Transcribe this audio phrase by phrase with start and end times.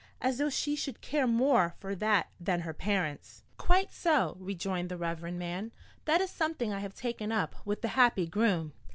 [0.19, 4.97] As though she should care more for that than her parents!" "Quite so," rejoined the
[4.97, 5.71] reverend man.
[6.05, 8.73] "That is something I have taken up with the happy groom.